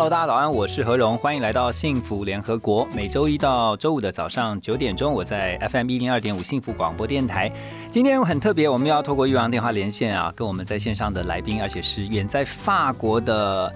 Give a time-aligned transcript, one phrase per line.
[0.00, 2.88] Hello，大家早安，我是何荣，欢迎来到幸福联合国。
[2.96, 7.52] 每周一到周五的早上九点钟，我在 FM 一零二点五幸福广播电台。
[7.90, 13.70] 今天很特别，我们要透过玉阳电话连线啊，跟我们在线上的来宾，而且是远在法国的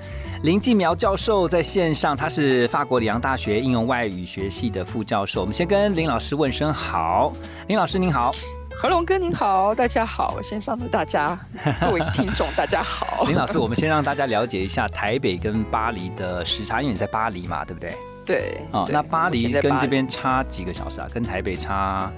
[0.45, 5.42] 林继苗教授在线上，他是法国里昂大学应用外语学系的副教授。
[5.42, 7.34] 我们先跟林老师问声好，
[7.69, 8.34] 林老师您好。
[8.77, 11.39] 何龙哥您好，大家好，线上的大家，
[11.80, 13.25] 各位听众大家好。
[13.27, 17.94] 林老师，我们先让大家了解一下台北跟巴黎的时差，因为你在巴黎嘛，对不对？
[18.27, 21.06] 对，哦，那巴黎跟这边差几个小时啊？
[21.12, 22.11] 跟台北差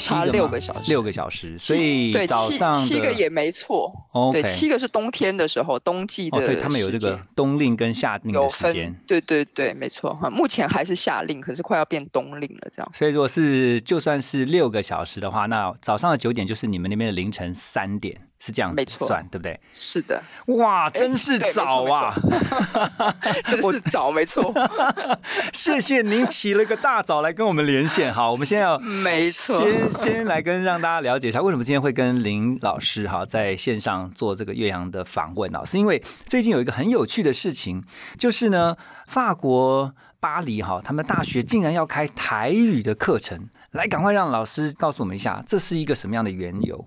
[0.00, 3.92] 七六个小时六个小时，所以对七早上的七个也没错。
[4.12, 10.30] OK，对，七个是冬天的时候，冬季的哦，对他们有这个冬令跟夏令有的时间分，，对对对，没错哈。
[10.30, 12.90] 目前还是夏令，可是快要变冬令了，这样。
[12.94, 19.60] 所以如果是就算是六个小时的话，那早上的九点就是你们那边的凌晨三点，是这样子算对不对？
[19.70, 22.14] 是的，哇，真是早啊！
[23.44, 24.50] 真是 早，没错，
[25.52, 28.12] 谢谢您起了个大早来跟我们连线。
[28.12, 29.60] 好，我们先要 没错。
[29.60, 35.62] 先先来跟让大家了解一下，为什么今天会跟林老师哈在线上做这个岳阳的访问啊？
[35.62, 37.84] 是因为最近有一个很有趣的事情，
[38.18, 38.74] 就是呢，
[39.06, 46.86] 法国巴黎哈，他们大学竟然要开台语的课程，来赶快让老师告诉我们一下，这是一个什么样的缘由？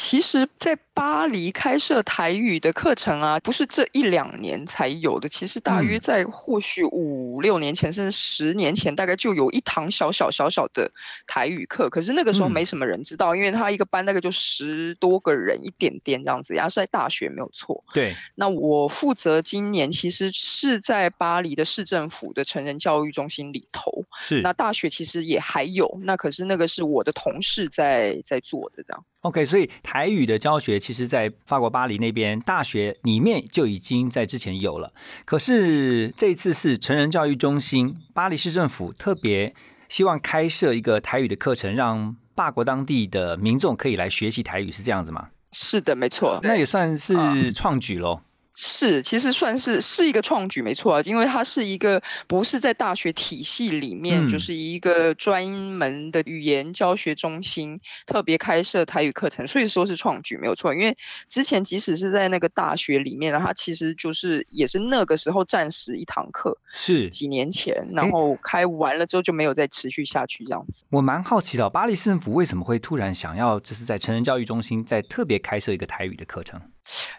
[0.00, 5.28] 其实，在巴黎开设台语的课程啊，不是这一两年才有的。
[5.28, 10.88] 其实大约嗯在或许五六年前，甚至十年前，大概就有一堂小小小小的
[11.26, 11.90] 台语课。
[11.90, 16.54] 可是那个时候嗯没什么人知道，因为他一个班大概就十多个人，一点点这样子。
[16.54, 17.82] 然后是在大学没有错。
[17.92, 23.90] 对，那我负责今年其实是在巴黎的市政府的成人教育中心里头。
[24.22, 29.04] 是那大学其实也还有，那可是那个是我的同事在在做的这样。
[29.22, 34.92] OK，所以台语的教学，其实在法国巴黎那边大学里面就已经在之前有了。
[35.24, 39.52] 可是这一次是成人教育中心，巴黎市政府特别
[39.88, 45.28] 希望开设一个台语的课程，让法国当地的民众可以来学习台语，是这样子吗？
[45.50, 46.38] 是的，没错。
[46.44, 48.20] 那也算啊是创举喽。
[48.60, 60.74] 是，其实算是是一个创举，没错啊，因为它是一个不是在大学体系里面，嗯就是一个专门的语言教学中心特别开设台语课程，所以说是创举，没有错。
[60.74, 60.96] 因为
[61.28, 70.84] 之前即使是在那个大学里面呢，它其实就是也是那个时候暂时一堂课，是几年前，然后开完了之后就没有再持续下去这样子。
[70.90, 76.60] 我蛮好奇的哦，巴黎市政府为什么会突然想要就是在成人教育中心再特别开设一个台语的课程？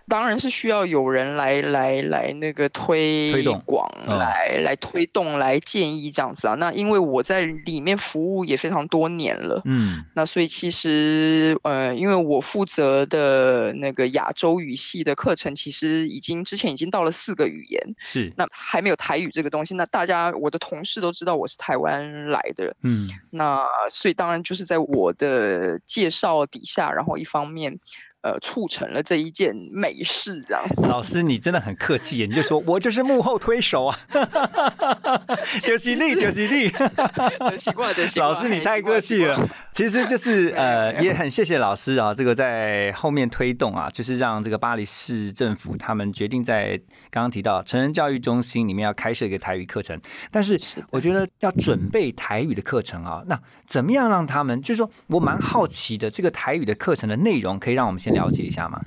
[0.07, 6.55] 当然是需要有人来来来那个推推广，嗯来来推动，来建议这样子啊。
[6.55, 19.75] 那因为我在里面服务也非常多年了，嗯，那所以其实呃，因为我负责的那个亚洲语系的课程，其实已经之前已经到了四个语言，是，那还没有台语这个东西。
[19.75, 27.77] 那大家我的同事都知道我是台湾来的，嗯，那所以当然就是在我的介绍底下，然后一方面
[28.21, 30.81] 呃促成了这一件美事，这样子。
[30.83, 33.99] 老师，你真的很客气耶，你就说我就是幕后推手啊，
[35.63, 36.69] 丢吉利，丢吉利。
[37.57, 39.47] 习惯的，习惯老师，你太客气了。。
[39.73, 46.77] 其实就是呃，也很谢谢老师啊，这个在后面推动啊，就是让这个巴黎市政府他们决定在
[47.09, 49.99] 刚刚提到成人教育中心里面要开设一个台语课程，
[50.31, 50.59] 但是
[50.91, 54.61] 我觉得要准备台语的课程啊，那怎么样让他们？
[54.61, 58.81] 就是说我蛮好奇的，这个台语的课程的内容，可以让我们先了解一下吗？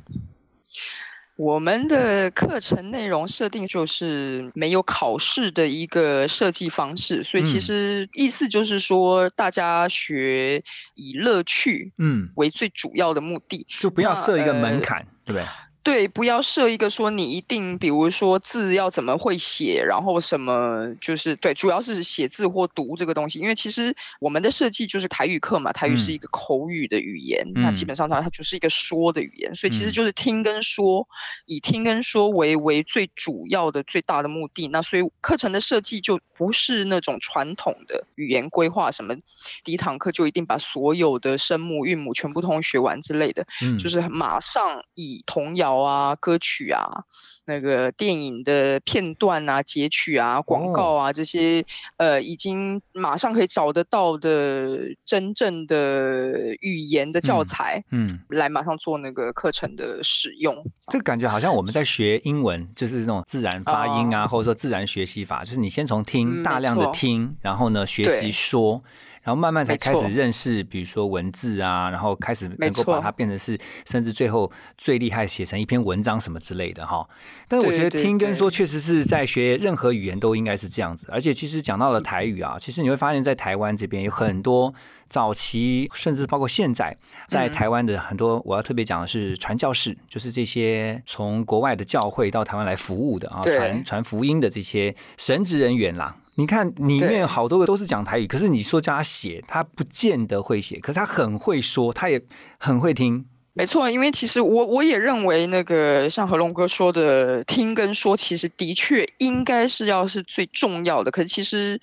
[1.36, 10.62] 我们的课程内容设定就是没有考试的一个设计方式，所以其嗯实意思就是说，大家学
[10.94, 13.66] 以乐趣嗯，为最主要的目的。
[13.80, 15.46] 就不要设一个门呃槛，对不对？
[15.82, 23.40] 对，不要设一个说你一定，比如说字要怎么会写，然后什么就是对，主要是写字或读这个东西。
[23.40, 31.04] 因为其实我们的设计就是台语课嘛，台语是一个口语的语言，那基本上它它就是一个说的语言，所以其实就是听跟说，
[31.46, 34.68] 以听跟说为为最主要的最大的目的。
[34.68, 39.12] 那所以课程的设计就不是那种传统的语言规划，什么
[39.64, 43.44] 第一堂课就一定把所有的声母韵母全部通学完之类的，
[43.80, 45.71] 就是马上以童谣。
[45.78, 46.84] 啊，歌曲啊，
[47.46, 51.64] 那个电影的片段啊、截取啊、广告啊这些，
[51.96, 60.64] 呃，已经马上可以找得到的真正的语言的教材，嗯，来马上做那个课程的使用。
[60.88, 68.82] 这感觉好像我们在学英文，就是那种自然发音啊，或者说自然学习法，就是你先从听大量的听，然后呢学习说。
[69.22, 77.08] 然后慢慢才开始认识，比如说文字啊，然后开始能够把它变成是，甚至最后最厉害写成一篇文章什么之类的哈。
[77.48, 84.74] 但是我觉得听跟说确实是在学任何语言都应该是这样子，而且其实讲到了台语啊，其实你会发现在台湾这边有很多。
[85.12, 86.96] 早期甚至包括现在，
[87.28, 96.16] 在台湾的很多，我要特别讲的是传教士，就是这些从国外的教会到台湾来服务的啊，传传福音的这些神职人员啦。
[96.36, 102.18] 你看里面好多个都是讲台语，可是你说叫他写，他不见得会写，可是他很会说，他也
[102.56, 103.26] 很会听。
[103.52, 111.10] 没错，因为其实我我也认为，那个像何龙哥说的，听跟说，其实的确应该是要是最重要的。
[111.10, 111.78] 可是其实。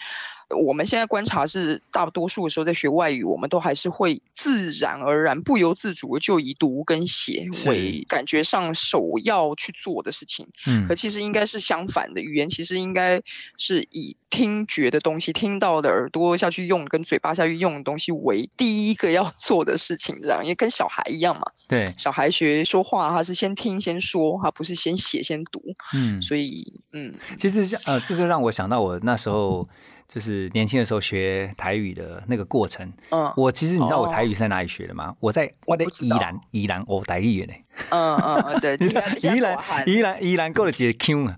[0.50, 10.48] 我们现在观察是，大多数的时候在学外语，我们都还是会自然而然、不由自主的就以读跟写为感觉上首要去做的事情。
[10.66, 13.22] 嗯，可其实应该是相反的，语言其实应该
[13.58, 21.44] 是以听觉的东西、听到的耳朵下去用，跟嘴巴下去用的东西为第一个要做的事情，这样，因为跟小孩一样嘛。
[21.68, 25.62] 对，小孩学说话，他是先听先说，他不是先写先读。
[25.94, 29.70] 嗯，所以，嗯，其实像呃，这就让我想到我那时候。
[30.10, 32.92] 就是年轻的时候学台语的那个过程。
[33.12, 35.16] 嗯，我其实你知道我台语是在哪里学的吗？
[35.20, 37.54] 我在我在宜兰，宜兰我台语呢。
[37.90, 38.76] 嗯嗯嗯对，
[39.22, 41.36] 宜兰宜兰宜兰够了几个 Q 啊？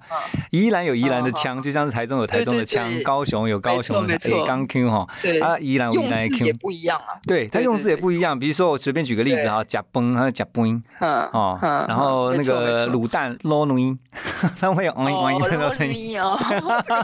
[0.51, 5.07] 宜兰有宜兰的腔，就像是台中有台中的腔，高雄有高雄的刚 Q 哈。
[5.41, 7.15] 啊，宜兰有宜兰的 Q 也不一样啊。
[7.27, 8.37] 对，它用字也不一样。
[8.37, 11.57] 比如说我随便举个例子哈，甲崩和夹崩，哦，
[11.87, 13.97] 然后那个卤蛋捞录音，
[14.59, 16.37] 它会有嗯嗯那个声音哦。
[16.85, 17.03] 这个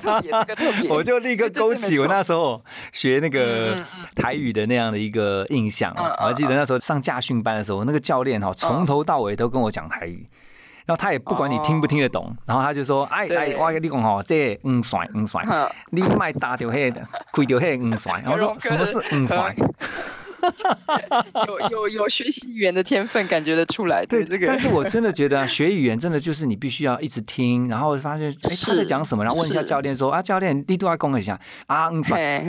[0.56, 2.62] 特别，我就立刻勾起我那时候
[2.92, 3.76] 学那个
[4.16, 5.94] 台语的那样的一个印象。
[5.98, 9.27] 我还记得那时候上驾训班的时候，那个教练哈，从头到尾。
[9.36, 10.28] 都跟我讲台语，
[10.86, 15.44] 然后他也不管你听不听得懂，然后他就说：“哎哎，我跟你讲哦，这嗯帅嗯帅，
[15.92, 19.56] 你卖打掉黑的，亏掉黑嗯帅。”然后说：“什么是五帅？”
[21.48, 24.06] 有有有学习语言的天分，感觉得出来。
[24.06, 31.90] 对这个，但是我真的觉得啊学语言真的就是你必须要一直听，然后发现哎他在讲什么，然后问一下教练说啊教练力度要攻一下啊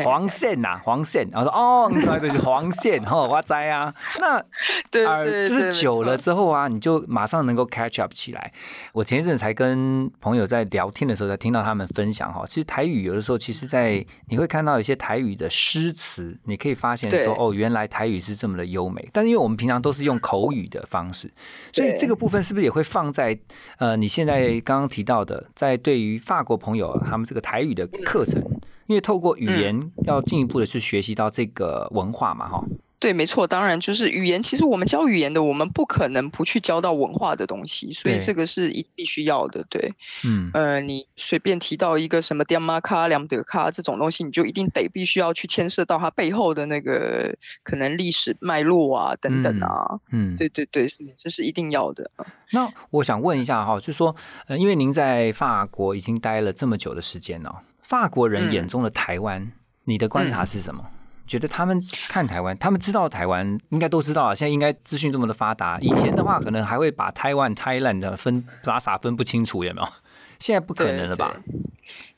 [0.04, 4.42] 黄线呐黄线，然后说哦你说的是黄线 哦哇塞啊那
[4.90, 8.52] 对就是久了之后啊你就马上能够 catch up 起来。
[8.92, 17.87] 我前一阵才跟朋友在聊天的时候才听到他们分享哈，其实台语有的时候其实在你会看到一些台语的诗词，你可以发现说哦原来。
[17.88, 21.28] 台语是这么的优美，但是因为我们平常都是用口语的方式，
[21.72, 23.36] 所以这个部分是不是也会放在
[23.78, 28.40] 呃你现在刚刚提到的，在对于法国朋友他们这个台语的课程，
[28.86, 32.64] 因为透过语言要进一步的去学习到这个文化嘛，哈。
[33.00, 34.42] 对，没错，当然就是语言。
[34.42, 39.64] 其实我们教语言的，我们不可能不去教到文化的东西，所以这个是一必须要的。
[39.70, 39.92] 对，
[40.24, 50.00] 嗯，呃，你随便提到一个什么“爹妈卡”“两德卡”这种东西，你就一定得必须要去牵涉到它背后的那个可能历史脉络啊，等等啊。
[50.10, 52.10] 嗯，对对对，这是一定要的。
[52.50, 54.16] 那我想问一下哈，就是说，
[54.48, 59.52] 呃，因为您在法国已经待了这么久的时间了，法国人眼中的台湾，
[59.84, 60.84] 你的观察是什么？
[61.28, 64.34] 觉得他们看台湾，他们知道台湾应该都知道啊。
[64.34, 69.88] 现在应该资讯这么的发达，以前的话可能还会把台湾、台湾的分傻傻分不清楚，有没有？
[70.40, 71.34] 现在不可能了吧？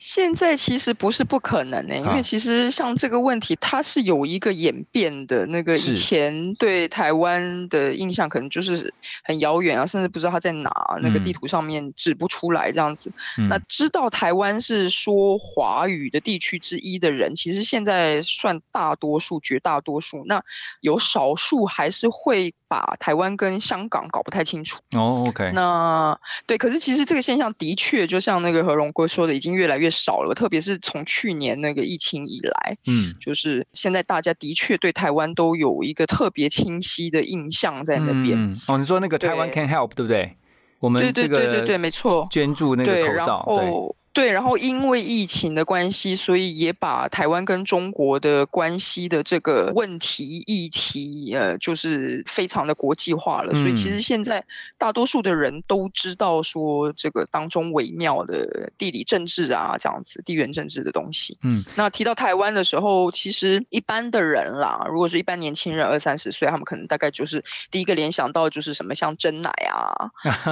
[0.00, 5.45] 现在其实不是不可能呢，因为其实像这个问题，它是有一个演变的。
[5.45, 8.92] 那个以前对台湾的印象可能就是
[9.23, 10.71] 很遥远啊，甚至不知道它在哪，
[11.02, 13.12] 那个地图上面指不出来这样子。
[13.47, 20.25] 那知道台湾是说华语的地区之一的人，其实现在算大多数、绝大多数。
[20.25, 20.42] 那
[20.80, 24.78] 有少数还是会把台湾跟香港搞不太清楚。
[24.92, 25.50] 哦，OK。
[25.52, 29.90] 那对，可是其实这个现象的确，就像那个何荣哥说的，已经越来越。
[29.91, 38.57] 少了，特别是从去年那个疫情以来，嗯，就是现在大家的确对台湾都有一个特别清晰的印象在那边。
[38.69, 40.37] 哦，你说那个台湾 can help 对不对？
[40.79, 42.27] 我们对对这个对对对，没错。
[42.31, 53.52] 捐助那个口罩，对，后对，然后因为疫情的关系，所以也把台湾跟中国的关系的这个问题议题，呃，就是非常的国际化了。
[53.55, 54.45] 所以其嗯实现在
[54.76, 61.38] 大多数的人都知道说这个当中微妙的地理政治啊，这样子地缘政治的东西。
[61.43, 67.40] 嗯，那提到台湾的时候，其实一般的人啦，如果是一般年轻人二三十岁，他们可能大概就是
[67.71, 70.11] 第一个联想到就是什么像真奶啊，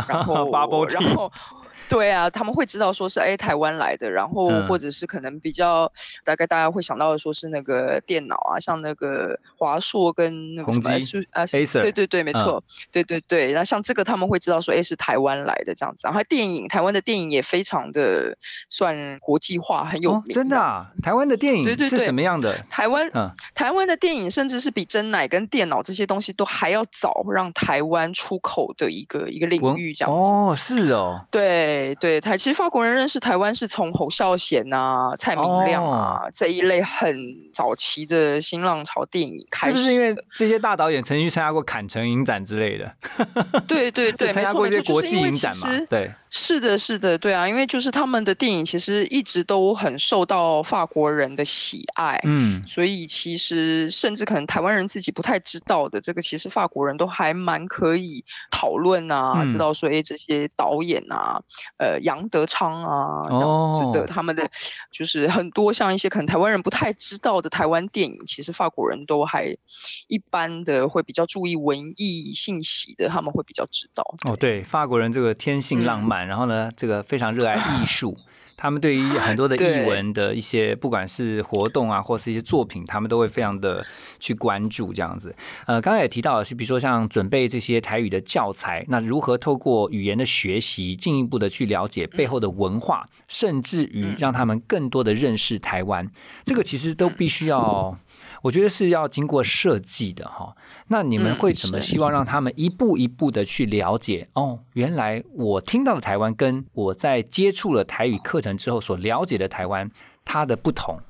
[0.09, 1.33] 然 后然后。
[1.89, 5.91] 对啊，他们会知道说是哎台湾来的，然后嗯或者是可能比较
[6.25, 13.53] 大概大家会想到的说是那个电脑啊，像那个华硕跟那个什么 Acer 对对对，没嗯错，对对对。
[13.53, 18.37] 然后像这个他们会知道说哎是台湾来的这样子，然后电影台湾的电影也非常的
[18.69, 22.59] 算国际化，很有哦，名真的啊，台湾的电影是什么样的？
[22.69, 30.27] 台湾嗯，台湾的电影甚至是比真奶跟电脑这些东西都还要早让台湾出口的一个一个领域这样子。
[30.27, 37.17] 哦，是哦，对对，台其实法国人认识台湾是从侯孝贤啊、蔡明亮啊、哦这一类很
[37.53, 39.81] 早期的新浪潮电影开始就。
[39.81, 42.95] 是不是因为这些大导演曾经去参加过坎城影展之类的？
[43.67, 45.69] 对对 对，参加过一些国际影展嘛？
[45.89, 52.21] 对，是的，是的，对啊，因为就是他们的电影其实一直都很受到法国人的喜爱。
[52.25, 61.41] 嗯，所以其实甚至可能台湾人自己不太知道的，这个其实法国人都还蛮可以讨论啊，嗯知道说，哎，这些导演啊，
[61.79, 64.49] 呃，杨德昌啊这样子的，哦他们的
[64.91, 69.47] 就是很多像一些可能台湾人不太知道的台湾电影，其实法国人都还
[70.09, 74.05] 一般的会比较注意文艺信息的，他们会比较知道。
[74.25, 78.17] 哦，对，法国人这个天性浪嗯漫，然后呢，这个非常热爱艺术。
[78.61, 83.87] 他们对于很多的译文的一些，不管是活动啊，或是一些作品，他们都会非常的
[84.19, 85.33] 去关注这样子。
[85.67, 96.11] 呃，刚才也提到的是，比如说像准备这些台语的教材，那如何透过语言的学习，进一步的去了解背后的文化，甚至于嗯让他们更多的认识台湾，
[96.45, 97.97] 这个其实都必须要。
[98.43, 100.57] 我觉得是要经过设计的哈。
[100.89, 104.29] 那你们嗯会怎么希望让他们一步一步的去了解？
[104.35, 109.91] 哦，原来我听到的台湾，跟我在接触了台语课程之后所了解的台湾，
[110.25, 111.01] 它的不同。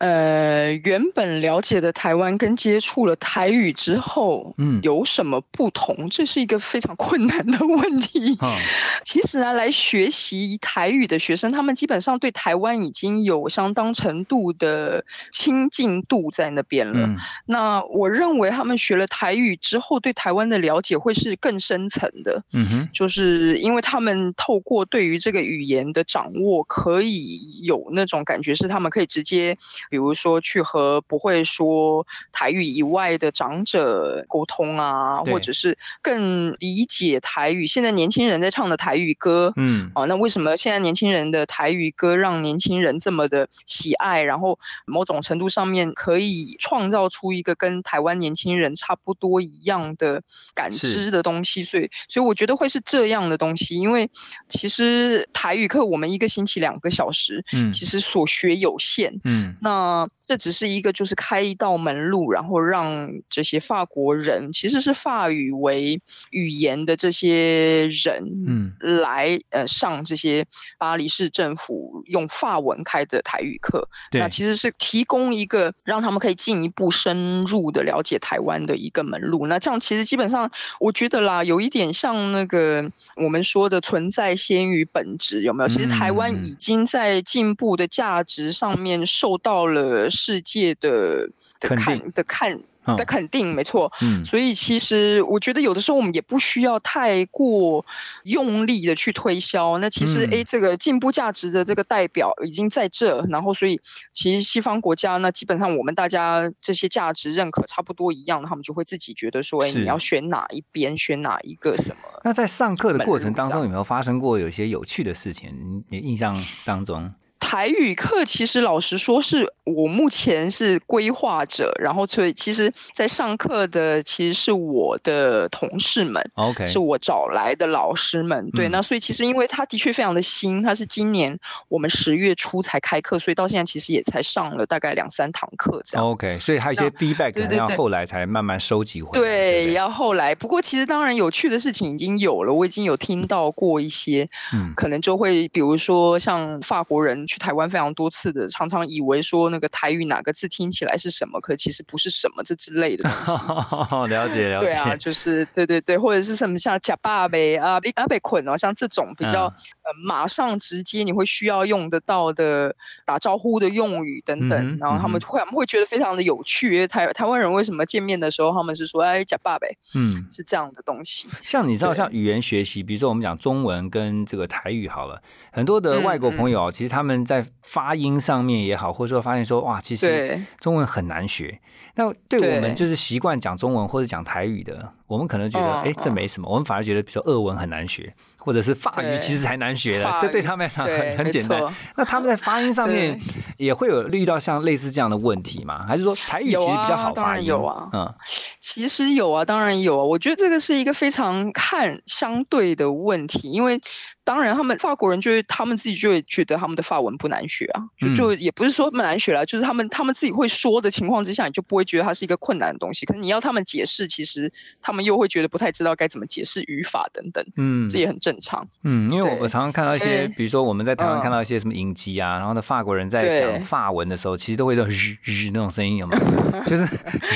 [0.00, 6.08] 呃，原本了解的台湾跟接触了台语之后，嗯有什么不同？
[6.08, 8.36] 这是一个非常困难的问题。
[8.40, 8.56] 嗯
[9.04, 17.06] 其实啊，来学习台语的学生，他们基本上对台湾已经有相当程度的亲近度在那边了。
[17.06, 22.42] 嗯那我认为他们学了台语之后，对台湾的了解会是更深层的。
[22.54, 29.56] 嗯哼，就是因为他们透过对于这个语言的掌握，可以有那种感觉，是他们可以直接，
[29.90, 37.66] 比如说去和不会说台语以外的长者沟通啊，或者是更理解台语。
[37.66, 44.22] 现在年轻人在唱的台语歌，嗯哦，那为什么现在年轻人的台语歌让年轻人这么的喜爱？
[44.22, 44.56] 然后
[44.86, 50.22] 某种程度上面可以创造出一个跟台湾年轻人差不多一样的
[50.54, 53.76] 感知的东西，所以所以我觉得会是这样的东西。
[53.76, 54.08] 因为
[54.48, 59.12] 其实台语课我们一个星期两个小时，嗯其实所学有限。
[59.24, 59.79] 嗯那
[60.26, 68.72] 这只是一个，就是开一道门路，然后让这些法国人，其实是法语为语言的这些人，嗯
[69.02, 70.46] 来呃上这些
[70.78, 79.48] 巴黎市政府用法文开的台语课，对那其实是提供一个让他们可以进一步深入的了解台湾的一个门路。
[79.48, 85.68] 那这样其实基本上，我觉得啦，有一点像那个我们说的存在先于本质，有没有？
[85.68, 92.52] 其实台湾嗯已经在进步的价值上面受到了世界的的看的看
[92.86, 93.92] 嗯的肯定，没错。
[94.00, 97.84] 嗯所以其实我觉得有的时候我们也不需要太过
[98.24, 99.76] 用力的去推销。
[99.78, 103.78] 那其实嗯诶，这个进步价值的这个代表已经在这，然后所以
[104.12, 112.20] 其实西方国家呢基本上我们大家这些价值认可差不多一样，他们就会自己觉得说，哎，你要选哪一边，选哪一个什么。
[112.24, 115.54] 那在上课的过程当中，有没有发生过有一些有趣的事情？
[115.90, 117.12] 你你印象当中？
[117.38, 126.22] 台语课其实老实说，是我目前是规划者，然后所以其实在上课的其实是我的同事们。
[126.34, 136.06] OK，是我找来的老师们，对，嗯那所以其实因为他的确非常的新，他是今年我们十月初才开课，所以到现在其实也才上了大概两三堂课这样。
[136.06, 139.12] OK，所以还有一些 feedback 可能要后来才慢慢收集回来。
[139.12, 140.34] 对，要后来。
[140.34, 154.12] 不过其实当然有趣的事情已经有了，我已经有听到过一些，嗯可能就会比如说像法国人去台湾非常多次的，常常以为说那个台语哪个字听起来是什么，可其实不是什么这之类的东西。
[154.14, 154.66] 了 解了解。
[154.66, 162.74] 对啊， 就是对对对，或者是什么像假爸呗啊，被啊被捆哦，像这种比较呃马上直接你会需要用得到的
[163.04, 166.74] 打招呼的用语等等，然后他们会他们会觉得非常的有趣。
[166.74, 171.28] 因为台台湾人为什么见面的时候他们是说哎假爸呗，嗯，是这样的东西。
[171.44, 175.20] 像你知道，像语言学习，比如说我们讲中文跟这个台语好了，
[175.52, 181.60] 很多的外国朋友其实他们在发音上面也好，或者说发现说哇，其实中文很难学。
[181.94, 186.48] 那对我们就是习惯讲中文或者讲台语的，我们可能觉得哎，这没什么。
[186.48, 188.14] 我们反而觉得，比如说俄文很难学。
[188.40, 191.62] 或者是法语其实还难学的，对对他们来讲很很简单。
[191.96, 193.20] 那他们在发音上面
[193.56, 195.84] 也会有遇到像类似这样的问题吗？
[195.86, 197.46] 还是说台语其实比较好发音？
[197.46, 198.14] 有啊，嗯，
[198.58, 200.02] 其实有啊，当然有啊。
[200.02, 203.80] 我觉得这个是一个非常看相对的问题，因为。
[204.22, 213.04] 当然，他们法国人就是他们自己就会觉得他们的法文不难学啊，就就也不是说不难学了，就是他们他们自己会说的情况之下，你就不会觉得它是一个困难的东西。
[213.04, 218.66] 可是你要他们解释，其实他们又会觉得不太知道该怎么解释语法等等，嗯，这也很正常。
[218.84, 226.20] 嗯，因为我我常常看到一些，比如说我们在台湾看到一些什么影集啊，然后呢法国人在讲法文的时候，其实都会有日日那种声音，有没有？
[226.66, 226.84] 就是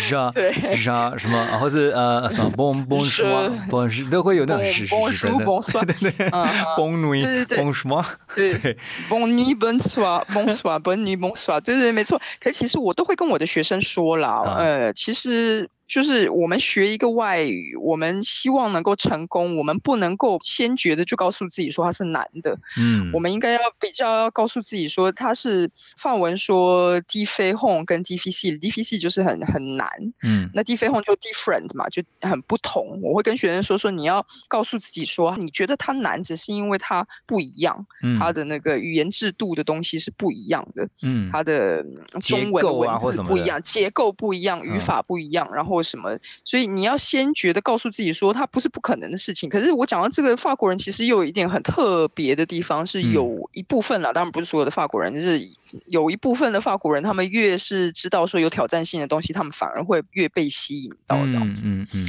[0.08, 6.28] 日啊日啊什么，或是呃什么 bon bon 什么 bon 都会有那种日日的， 对对对。
[6.76, 8.04] bon nuit，bon 什么？
[8.34, 8.76] 对
[9.08, 12.20] ，bon nuit，bon soir，bon soir，bon nuit，bon soir，对对，没错。
[12.42, 15.68] 可是其实我都会跟我的学生说了，呃，其实。
[15.86, 22.58] 就是我们学一个外语，我们希望能够成功，我们不能够先觉得就告诉自己说它是难的。
[22.78, 29.86] 嗯，我们应该要比较要告诉自己说它是范文说 d i home 跟 d f c d f c 就是很很难。
[30.22, 32.98] 嗯，那 d f home 就 different 嘛，就很不同。
[33.02, 37.86] 我会跟学生说说，你要告诉自己说，你觉得它难，只是因为它不一样，
[38.18, 40.88] 它的那个语言制度的东西是不一样的。
[41.02, 41.84] 嗯，它的
[42.22, 45.73] 中文的文字不一样，结构不一样，语法不一样，然后。
[45.74, 49.50] 或什么，所以你要先觉得告诉自己说，它不是不可能的事情。
[49.50, 55.40] 可是我讲到这个法国人，其实又有一点很特别的地方，是有一部分啦，当然不是所有的法国人，就是
[55.86, 61.62] 有一部分的法国人，他们越是知道说有挑战性的东西，他们反而会越被吸引到这样子。
[61.66, 62.08] 嗯嗯。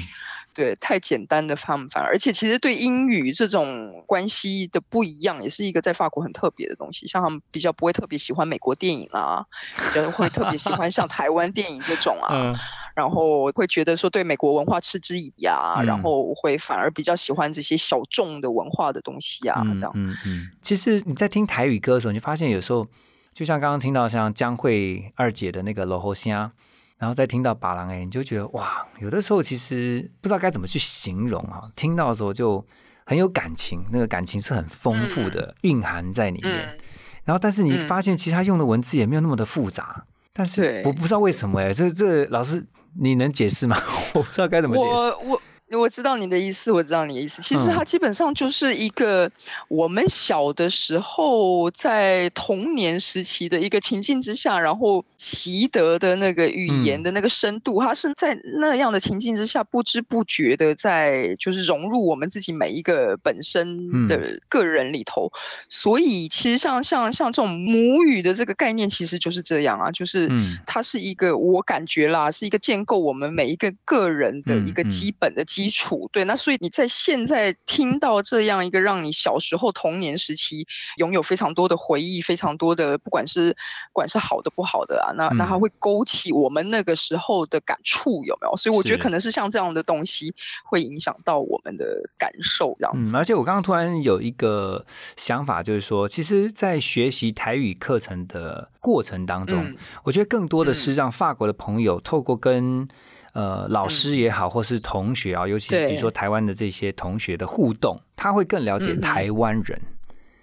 [0.54, 7.06] 对，太简单的他们反而，而且其实对英语这种关系的不一样，也是一个在法国很特别的东西。
[7.06, 9.46] 像他们比较不会特别喜欢美国电影啊，
[9.76, 12.54] 比较会特别喜欢像台湾电影这种啊，
[12.96, 19.92] 然后会觉得说对美国文化嗤之以牙，然后会反而比较喜欢这些小众的文化的东西啊，这样。
[19.94, 20.48] 嗯嗯。
[20.62, 22.88] 其实你在听台语歌的时候，你发现有时候，
[23.34, 26.50] 就像刚刚听到像江蕙二姐的那个《罗喉香》。
[26.98, 31.62] 然后再听到巴郎哎，你就觉得哇，有的时候其实不知道该怎么去形容啊。
[31.76, 32.66] 听到的时候就
[33.06, 36.80] 很有感情，那个感情是很丰富的，蕴含在里面。
[37.26, 40.06] 然后，但是你发现其实他用的文字也没有那么的复杂。
[40.38, 42.62] 但是我不知道为什么哎，这这老师
[43.00, 43.78] 你能解释吗？
[44.14, 45.30] 我不知道该怎么解释。
[45.30, 45.42] 我
[45.90, 47.42] 知道你的意思，我知道你的意思。
[47.42, 49.30] 其实它基本上就是一个
[49.68, 65.32] 我们小的时候在童年时期的一个情境之下，然后习得的那个语言的那个深度，它是在那样的情境之下不知不觉的在就是融入我们自己每一个本身的个人里头。
[65.68, 70.30] 所以其实像像像这种母语的这个概念，其实就是这样啊，就是
[70.66, 75.44] 它是一个我感觉啦，是一个建构我们每一个个人的一个基本的。
[75.56, 88.58] 基础对，那所以你在现在听到这样一个让你小时候童年时期拥有非常多的回忆，非常多的不管是不管是好的不好的啊，那那它会勾起我们那个时候的感触有没有？
[88.58, 90.34] 所以我觉得可能是像这样的东西
[90.66, 93.16] 会影响到我们的感受这样子。
[93.16, 102.90] 而且我刚刚突然有一个想法，就是说，其实，在学习台语课程的过程当中，我觉得更多的是让法国的朋友透过跟。
[103.36, 109.78] 呃，老师也好，或是同学啊，尤其是比如说台湾的这些同学的互动，他会更了解台湾人。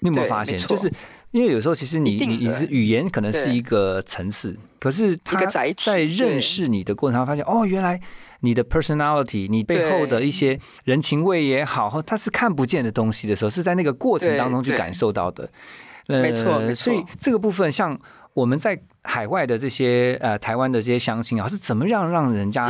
[0.01, 0.55] 你有没有发现？
[0.59, 0.93] 就是
[1.31, 7.99] 因为有时候其实你你你是语言可能是一个层次，可是他在认识你的过程中发现，哦，原来
[8.41, 15.49] 你的 personality，你背后的一些人情味也好，他是看不见的东西的时候，是在那个过程当中去感受到的。
[16.09, 17.99] 没错，所以这个部分像。
[18.35, 22.69] 我们在海外的这些呃台湾的这些乡亲啊，是怎么样让人家，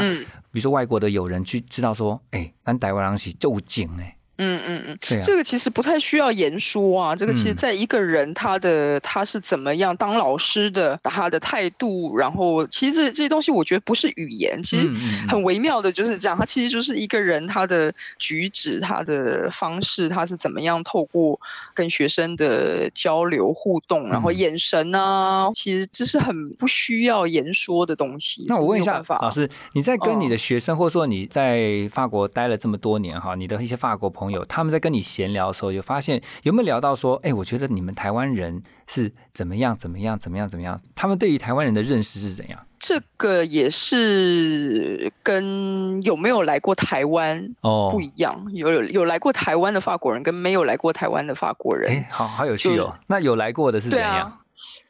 [0.50, 7.14] 比如说外国的友人去知道说，哎，咱台湾人是就景哎，嗯嗯嗯，对啊这个其实不太需要言说啊。
[7.14, 14.90] 这个其实嗯在一个人他的他是怎么样当老师的，他的态度，然后其实这这些东西，我觉得不是语言，其实
[15.28, 16.36] 很微妙的就是这样。
[16.36, 21.38] 他其实就是一个人他的举止、他的方式，他是怎么样透过
[21.74, 28.44] 跟学生的交流互动，然后嗯眼神啊，其实这是很不需要言说的东西。
[28.48, 40.80] 那我问一下法老师，你在跟你嗯的学生，或者说你在法国待了这么多年哈，你的一些法国朋友，他们在跟你闲聊的时候，有发现有没有聊到说，哎，我觉得你们台湾人是怎么样怎么样怎么样怎么样？
[40.94, 42.58] 他们对于台湾人的认识是怎样？
[42.78, 52.92] 这个也是跟有没有来过台湾哦不，一样，有有来过台湾的法国人跟没有来过台湾的法国人哎，，好好有趣哦。
[53.06, 54.38] 那有来过的是怎样？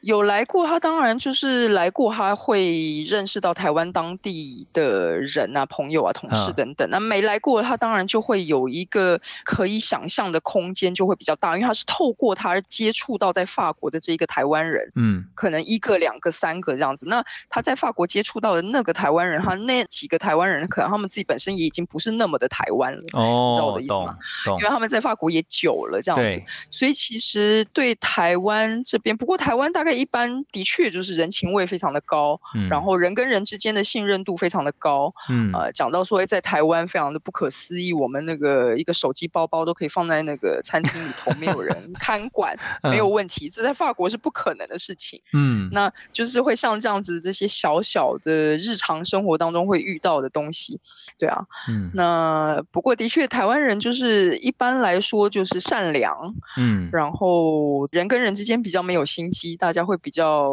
[0.01, 6.89] 有来过，他当然就是来过，他会认识到台湾当地的人啊、朋友啊、同事嗯等等。
[6.89, 14.89] 那没来过，他当然就会有一个可以想象的空间就会比较大，因为他是透过他接触到在法国的这一个台湾人。
[14.95, 17.05] 嗯可能一个、两个、三个这样子。
[17.07, 24.17] 那他在法国接触到的那个台湾人，他那几个台湾人，可能他们自己本身也已经不是那么的台湾了，哦知道我哦的，意思吗
[24.59, 35.13] 因为，他们在法国也久了这样子对。，所以其实对台湾这边，不过台湾大概一般的确就是人情味非常的高，嗯然后人跟人之间的信任度非常的高。
[35.29, 43.49] 嗯呃，讲到说，诶在台湾非常的不可思议，我们那个一个手机包包都可以放在那个餐厅里头，没有人看管， 没有问题。
[43.49, 45.21] 这在法国是不可能的事情。
[45.33, 50.79] 嗯那就是会像这样子这些小小的日常生活当中会遇到的东西，
[51.17, 51.43] 对啊。
[51.69, 60.51] 嗯那不过的确，台湾人就是一般来说就是善良，嗯然后人跟人之间比较没有心机，大家会比较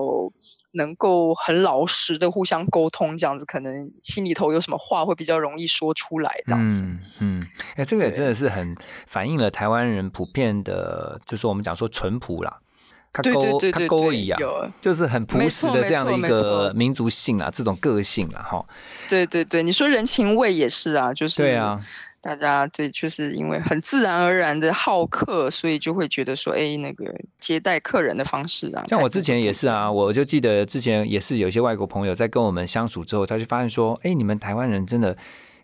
[0.72, 6.83] 能够很老实的互相沟通，这样子可能心里头有什么话会比较容易说出来，这样子。
[6.83, 8.74] 嗯嗯，哎、这个也真的是很
[9.07, 12.59] 反映了台湾人普遍的，就是我们讲说淳朴啦，
[13.12, 14.40] 他对对勾他对对对勾一样，
[14.81, 18.66] 就是很朴实的这样的一个民族性啊，这种个性啊，哈，
[19.09, 21.81] 对对对，你说人情味也是啊，就是对啊，
[22.22, 27.04] 大家对，就是因为很自然而然的好客，所以就会觉得说，哎，那个
[27.38, 35.16] 接待客人的方式啊，像我之前也是啊，我就记得之前也是有一些外国朋友在跟我们相处之后，他就发现说，哎，你们台湾人真的，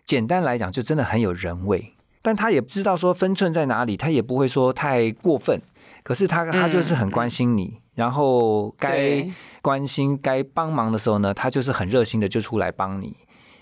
[0.03, 1.93] 简单来讲就真的很有人味，
[2.23, 5.61] 但他也知道说分寸在哪里，他也不会说太过分，
[6.01, 9.27] 可是他他就是很关心你，然后该
[9.61, 13.15] 关心、该帮忙的时候呢，他就是很热心的就出来帮你，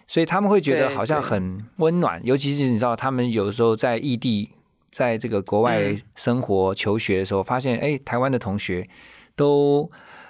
[0.08, 4.52] 所以他们会觉得好像很温暖，尤其是你知道，他们有时候在异地，
[4.92, 6.00] 在这个国外嗯。
[6.16, 8.88] 生活、求学的时候，发现哎，台湾的同学
[9.36, 9.90] 都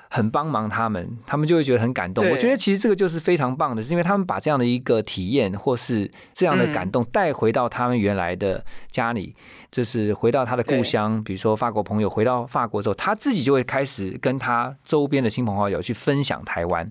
[0.10, 2.26] 很帮忙他们，他们就会觉得很感动。
[2.30, 9.36] 我觉得其实这个就是非常棒的，是因为他们把这样的一个体验或是这样的感动带回到他们原来的家里，
[9.72, 16.88] 就是回到他的故乡，比如说法国朋友回到法国之后，他自己就会开始跟他周边的亲朋好友去分享台湾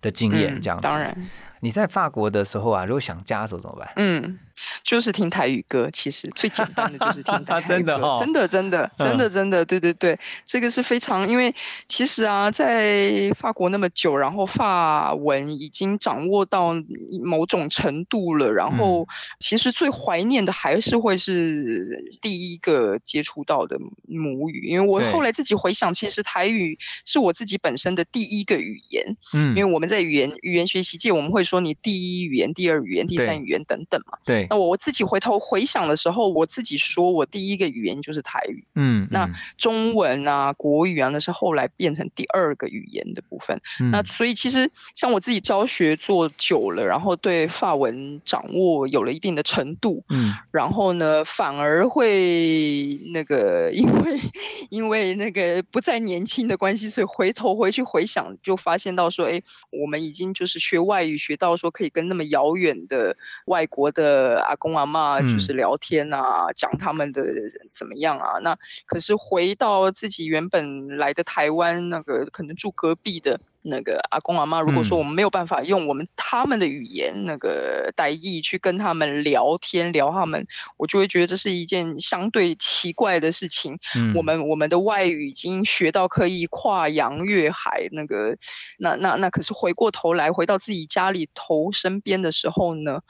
[0.00, 0.82] 的经验，嗯这样子。
[0.82, 1.16] 当然，
[1.64, 3.90] 你在法国的时候啊，如果想家的时候怎么办？
[3.96, 4.38] 嗯，
[4.82, 8.16] 就是听台语歌，其实最简单的就是听 台语歌，真的哦。
[8.20, 11.54] 真的，真的，真的，真的，对对对，这个是非常，因为
[11.88, 16.72] 其实啊，在法国那么久，然后法文已经掌握到
[17.24, 19.06] 某种程度了，然后
[19.40, 34.18] 其实最怀念的还是会是第一个接触到的母语，因为我后来自己回想，其实台语是我自己本身的第一个语言，嗯因为我们在语言语言学习界，我们会说你第一语言、第二语言、第三语言等等嘛。
[34.24, 39.34] 对那，我我自己回头回想的时候，我自己说我第一个语言就是台语，嗯，那嗯。
[39.56, 43.60] 中文啊、国语啊，那是后来变成第二个语言的部分。
[43.90, 44.06] 那嗯。
[44.06, 50.34] 所以其实像我自己教学做久了，然后对法文掌握有了一定的程度，嗯。
[50.50, 54.20] 然后呢，反而会那个， 因为
[54.70, 67.24] 因为那个不再年轻的关系，所以回头回去回想，就发现到说，哎，我们已经就是学外语学到说可以跟那么遥远的外国的阿公阿嬷就嗯是聊天啊，讲他们的
[67.72, 68.38] 怎么样啊。
[68.40, 73.40] 那可是回到自己原本来的台湾，那个可能住隔壁的。
[73.66, 80.46] 那个阿公阿妈，如果说嗯我们没有办法用我们他们的语言那个代译去跟他们聊天聊他们，
[80.76, 83.78] 我就会觉得这是一件相对奇怪的事情。
[83.96, 88.36] 嗯我们我们的外语已经学到可以跨洋越海，那个
[88.78, 93.00] 那那那可是回过头来回到自己家里头身边的时候呢，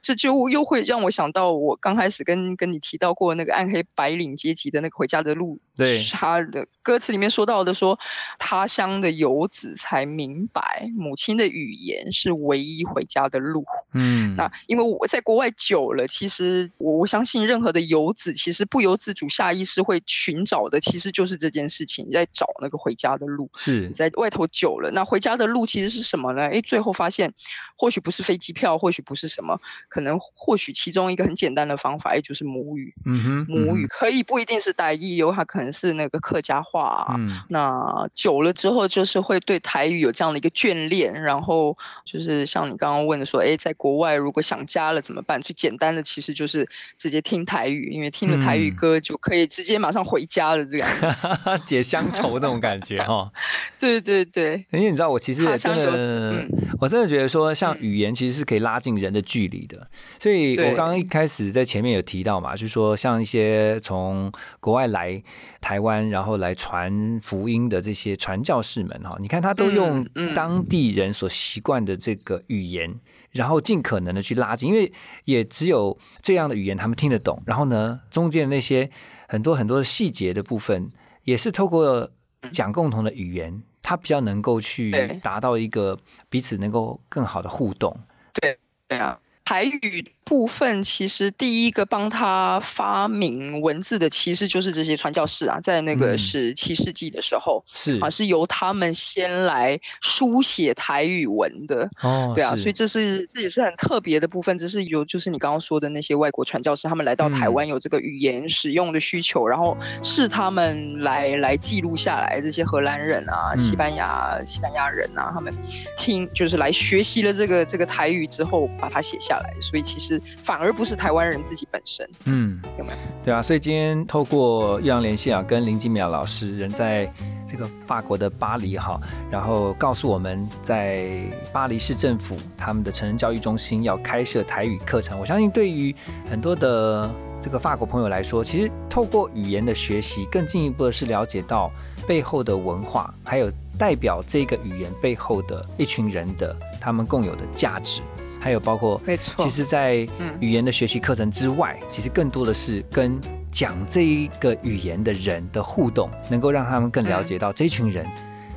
[0.00, 7.98] 这就又会让我想到我刚开始跟跟你提到过那个暗黑白领阶级的那个回家的路对他的歌词里面说到的说，
[8.38, 13.64] 他乡的游子才明白，母亲的语言是唯一回家的路。
[13.92, 23.50] 嗯，那因为我在国外久了，其实我我相信任何的游子，其实不由自主、下意识会寻找的，其实就是这件事情，在找那个回家的路。
[23.54, 26.42] 是你在外头久了，那回家的路其实是什么呢？
[26.48, 27.32] 哎，最后发现，
[27.76, 32.94] 或许不是飞机票，或许不是什么，可能或许其中一个很简单的方法，也就是母语。
[33.04, 37.14] 嗯哼，母语可以不一定是傣语，有它可能是那个客家话、啊。
[37.18, 41.74] 嗯，那久了之后，就是会对台语有这样的一个眷恋，然后
[42.04, 45.40] 就是像你刚刚问的说，哎，在国外如果想家了怎么办？
[45.42, 51.06] 最简单的其实就是直接听台语，因为听了台语嗯歌就可以直接马上回家了，这样子。
[51.64, 53.30] 解乡愁那种感觉哈。
[53.78, 56.48] 对对对，因为你知道，我其实也真的嗯，
[56.80, 59.86] 我真的觉得说，像嗯语言其实是可以拉近人的距离的。
[60.18, 65.22] 所以我刚刚一开始在前面有提到嘛，就是说像一些从国外来
[65.64, 73.00] 台湾，然后来传福音的这些传教士们哈，你看他都用当地人所习惯的这个语言。
[73.30, 74.92] 然后尽可能的去拉近，因为
[75.24, 77.42] 也只有这样的语言他们听得懂。
[77.46, 78.88] 然后呢，中间的那些
[79.26, 80.92] 很多很多的细节的部分，
[81.24, 82.10] 也是透过
[82.52, 85.98] 讲共同的语言，他比较能够去对达到一个
[86.28, 87.98] 彼此能够更好的互动。
[88.34, 89.18] 对对啊。
[89.44, 96.18] 台语部分其实第一个帮他发明文字的，其实就是这些传教士啊，在那个嗯。
[96.18, 97.98] 十七世纪的时候，是。
[98.00, 101.88] 啊，是由他们先来书写台语文的。
[102.02, 107.52] 哦，对啊，所以这是这也是很特别的部分，只是有就是你刚刚说的那些外国传教士，他们来到台嗯。
[107.54, 115.54] 湾有这个语言使用的需求，然后是他们来来记录下来，这些荷兰人啊、西嗯班牙西班牙人啊，他们
[115.98, 122.98] 听就是来学习了这个这个台语之后，把它写下来，所以其实反而不是台湾人自己本身，嗯，有没有？
[123.24, 127.10] 对啊，所以今天透过岳阳连线啊，跟林金淼老师人在
[127.46, 135.18] 这个法国的巴黎哈，然后告诉我们在巴黎市政府他们的成人教育中心要开设台语课程。
[135.20, 135.94] 我相信对于
[136.28, 137.08] 很多的
[137.40, 141.70] 这个法国朋友来说，其实透过语言的学习，更进一步的是了解到
[142.08, 148.00] 背后的文化，还有代表这个语言背后的一群人的他们共有的价值，
[148.44, 149.42] 还有包括没错。
[149.42, 153.18] 其实，在嗯语言的学习课程之外，其实更多的是跟
[153.50, 158.06] 讲这一个语言的人的互动，能够让他们更了解到这群人，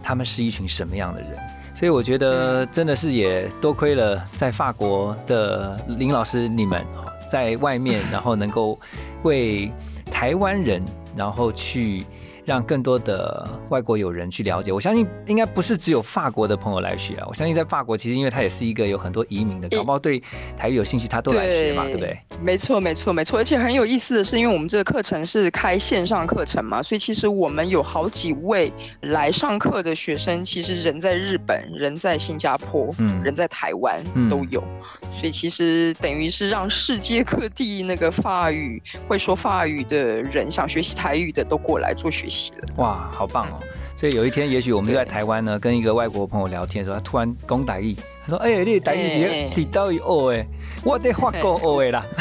[0.03, 1.31] 他们是一群什么样的人。
[1.73, 8.77] 所以我觉得真的是也多亏了在法国的林老师你们哦在外面， 然后能够
[9.23, 9.71] 为
[10.11, 10.83] 台湾人，
[11.15, 12.03] 然后去
[12.47, 14.71] 让更多的外国友人去了解。
[14.71, 20.23] 我相信应该不是只有法国的朋友来学啊，我相信在法国其实因为它也是一个有很多移民的，搞不好对
[20.57, 22.17] 台语有兴趣，他都来学嘛，对不对？
[22.41, 23.37] 没错，没错，没错。
[23.37, 34.63] 而且很有意思的是，因为我们这个课程是开线上课程嘛，所以其实我们有好几位来上课的学生，其实人在日本、人在新加坡、嗯人在台湾嗯都有。
[35.11, 42.67] 所以其实等于是让世界各地那个法语会说法语的人，想学习台语的都过来做学习了。
[42.77, 43.59] 哇，好棒哦！
[43.95, 50.45] 所以有一天，也许我们就在台湾呢，跟一个外国朋友聊天的时候，他突然攻台语，他说：“哎、你的台语哎你地到底学诶？
[50.83, 52.05] 我在法国学的啦。”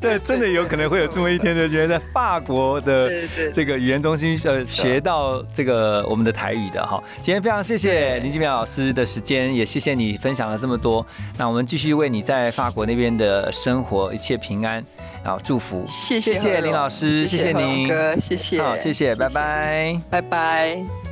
[0.00, 3.10] 对，真的有可能会有这么一天，就觉得在法国的
[3.52, 7.02] 这个语言中心呃学到这个我们的台语的哈。
[7.22, 11.04] 今天非常谢谢林金淼老师的时间，也谢谢你分享了这么多。
[11.38, 14.84] 那我们继续为你在法国那边的生活一切平安，
[15.24, 15.84] 然后祝福。
[15.86, 20.00] 谢谢谢谢林老师，谢谢您，哥，谢谢，好，谢谢，拜，拜。
[20.10, 21.03] 拜拜。